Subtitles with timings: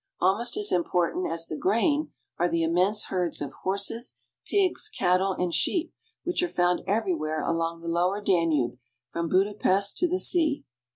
[0.19, 5.53] Almost as important as the grain are the immense herds of horses, pigs, cattle, and
[5.53, 5.93] sheep
[6.23, 8.79] which are found everywhere along the lower Danube
[9.11, 10.63] from Budapest to the sea.